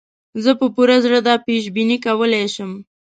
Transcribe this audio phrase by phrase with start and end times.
[0.43, 2.71] زه په پوره زړه دا پېش بیني کولای شم.